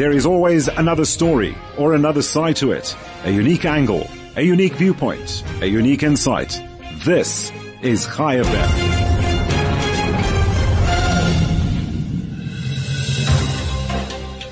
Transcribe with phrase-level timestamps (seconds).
[0.00, 4.72] There is always another story or another side to it, a unique angle, a unique
[4.72, 6.58] viewpoint, a unique insight.
[7.04, 7.52] This
[7.82, 8.89] is Chai.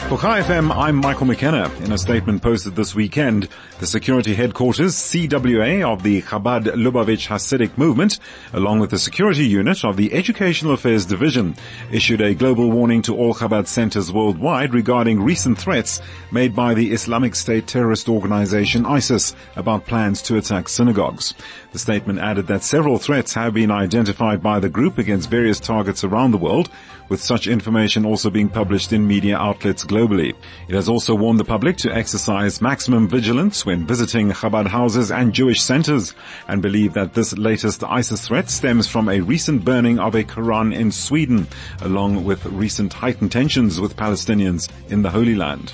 [0.08, 1.70] For Chai FM, I'm Michael McKenna.
[1.84, 3.46] In a statement posted this weekend,
[3.78, 8.18] the security headquarters, CWA, of the Chabad Lubavitch Hasidic movement,
[8.54, 11.56] along with the security unit of the Educational Affairs Division,
[11.92, 16.00] issued a global warning to all Chabad centers worldwide regarding recent threats
[16.32, 21.34] made by the Islamic State terrorist organization ISIS about plans to attack synagogues.
[21.72, 26.02] The statement added that several threats have been identified by the group against various targets
[26.02, 26.70] around the world,
[27.10, 29.97] with such information also being published in media outlets globally.
[29.98, 35.32] It has also warned the public to exercise maximum vigilance when visiting Chabad houses and
[35.32, 36.14] Jewish centers
[36.46, 40.72] and believe that this latest ISIS threat stems from a recent burning of a Quran
[40.72, 41.48] in Sweden,
[41.80, 45.72] along with recent heightened tensions with Palestinians in the Holy Land.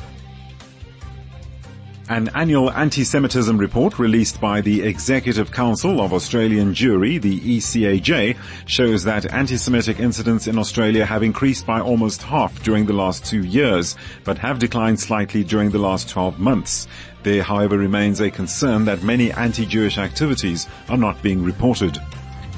[2.07, 9.05] An annual anti-Semitism report released by the Executive Council of Australian Jewry, the ECAJ, shows
[9.05, 13.97] that anti-Semitic incidents in Australia have increased by almost half during the last two years,
[14.23, 16.87] but have declined slightly during the last 12 months.
[17.23, 21.99] There, however, remains a concern that many anti-Jewish activities are not being reported.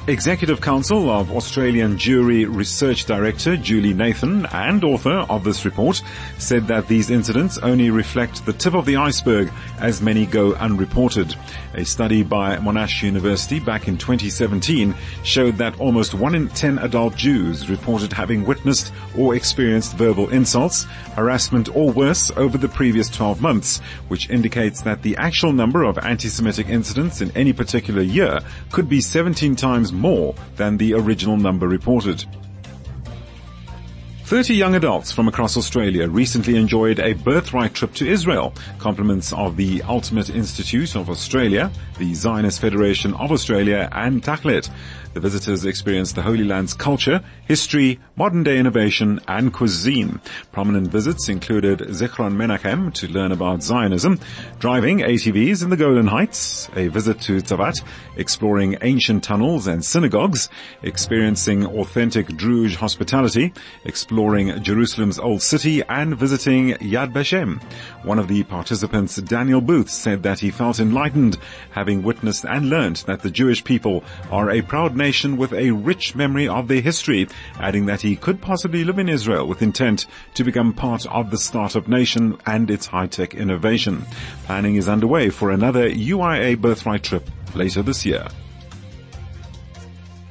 [0.09, 6.01] Executive Council of Australian Jewry Research Director Julie Nathan and author of this report
[6.39, 11.35] said that these incidents only reflect the tip of the iceberg as many go unreported.
[11.75, 17.17] A study by Monash University back in 2017 showed that almost one in ten adult
[17.17, 20.85] Jews reported having witnessed or experienced verbal insults,
[21.17, 25.99] harassment or worse over the previous 12 months, which indicates that the actual number of
[25.99, 28.39] anti-Semitic incidents in any particular year
[28.71, 32.25] could be 17 times more than the original number reported.
[34.27, 39.57] 30 young adults from across Australia recently enjoyed a birthright trip to Israel, compliments of
[39.57, 44.69] the Ultimate Institute of Australia, the Zionist Federation of Australia and Tachlit.
[45.15, 50.21] The visitors experienced the Holy Land's culture, history, modern day innovation and cuisine.
[50.53, 54.19] Prominent visits included Zichron Menachem to learn about Zionism,
[54.59, 57.83] driving ATVs in the Golan Heights, a visit to Tzfat,
[58.17, 60.51] exploring ancient tunnels and synagogues,
[60.83, 63.55] experiencing authentic Druze hospitality,
[63.85, 67.63] exploring Jerusalem's old city and visiting Yad Vashem.
[68.03, 71.39] One of the participants, Daniel Booth, said that he felt enlightened
[71.71, 76.15] having witnessed and learned that the Jewish people are a proud nation with a rich
[76.15, 77.29] memory of their history,
[77.61, 81.39] adding that he could possibly live in Israel with intent to become part of the
[81.39, 84.05] startup nation and its high-tech innovation.
[84.47, 88.27] Planning is underway for another UIA birthright trip later this year.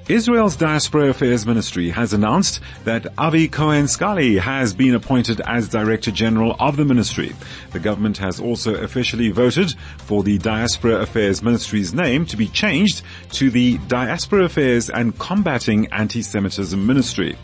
[0.08, 6.12] Israel's Diaspora Affairs Ministry has announced that Avi Cohen Scali has been appointed as Director
[6.12, 7.34] General of the ministry.
[7.72, 13.02] The government has also officially voted for the Diaspora Affairs Ministry's name to be changed
[13.32, 17.36] to the Diaspora Affairs and Combating Anti-Semitism Ministry.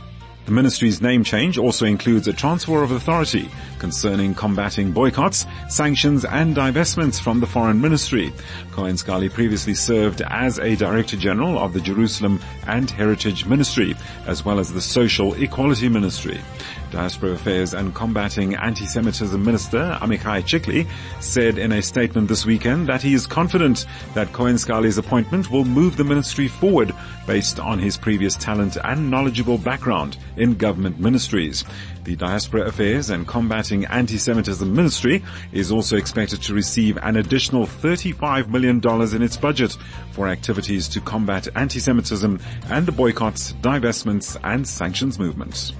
[0.45, 6.55] The ministry's name change also includes a transfer of authority concerning combating boycotts, sanctions and
[6.55, 8.33] divestments from the foreign ministry.
[8.71, 14.43] Cohen Scali previously served as a director general of the Jerusalem and Heritage Ministry, as
[14.43, 16.39] well as the Social Equality Ministry.
[16.91, 20.87] Diaspora Affairs and Combating Anti-Semitism Minister Amichai Chikli
[21.21, 25.63] said in a statement this weekend that he is confident that Cohen Scali's appointment will
[25.63, 26.93] move the ministry forward
[27.25, 31.63] based on his previous talent and knowledgeable background in government ministries.
[32.03, 38.49] The Diaspora Affairs and Combating Anti-Semitism Ministry is also expected to receive an additional $35
[38.49, 38.81] million
[39.15, 39.77] in its budget
[40.11, 45.73] for activities to combat anti-Semitism and the boycotts, divestments and sanctions movements.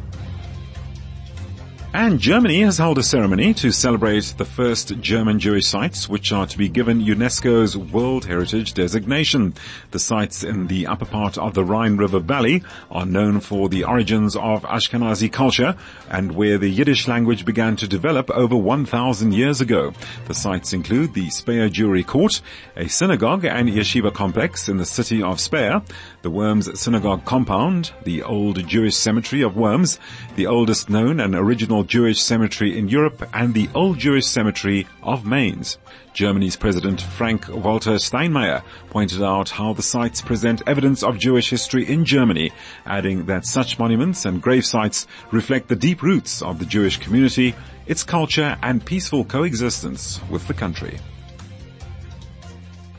[1.94, 6.48] And Germany has held a ceremony to celebrate the first German Jewish sites which are
[6.48, 9.54] to be given UNESCO's World Heritage designation.
[9.92, 13.84] The sites in the upper part of the Rhine River Valley are known for the
[13.84, 15.76] origins of Ashkenazi culture
[16.10, 19.92] and where the Yiddish language began to develop over 1,000 years ago.
[20.28, 22.42] The sites include the Speyer Jewry Court,
[22.78, 25.82] a synagogue and yeshiva complex in the city of Speyer,
[26.22, 30.00] the Worms Synagogue Compound, the Old Jewish Cemetery of Worms,
[30.38, 35.26] the oldest known and original Jewish cemetery in Europe and the Old Jewish Cemetery of
[35.26, 35.78] Mainz.
[36.14, 42.06] Germany's President Frank-Walter Steinmeier pointed out how the sites present evidence of Jewish history in
[42.06, 42.52] Germany,
[42.86, 47.56] adding that such monuments and grave sites reflect the deep roots of the Jewish community,
[47.86, 51.00] its culture and peaceful coexistence with the country.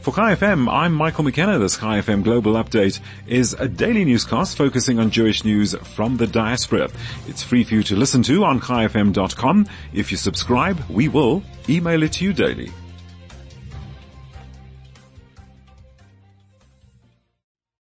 [0.02, 1.60] For Chai FM, I'm Michael McKenna.
[1.60, 6.26] This Chai FM Global Update is a daily newscast focusing on Jewish news from the
[6.26, 6.88] diaspora.
[7.28, 9.68] It's free for you to listen to on chaifm.com.
[9.92, 12.72] If you subscribe, we will email it to you daily.